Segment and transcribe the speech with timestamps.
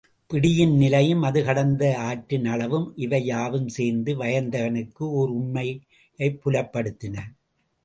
[0.33, 7.17] பிடியின் நிலையும் அது கடந்த ஆற்றின் அளவும் இவை யாவும் சேர்ந்து, வயந்தகனுக்கு ஓருண்மையைப் புலப்படுத்தின.